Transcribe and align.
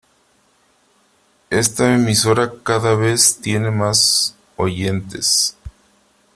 Esta 1.51 1.93
emisora 1.93 2.51
cada 2.63 2.95
vez 2.95 3.37
tiene 3.39 3.69
más 3.69 4.35
oyentes. 4.57 5.55